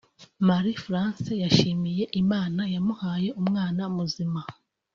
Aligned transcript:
Marie 0.47 0.79
France 0.83 1.29
yashimiye 1.43 2.03
Imana 2.21 2.61
yamuhaye 2.73 3.29
umwana 3.41 3.81
muzima 3.95 4.41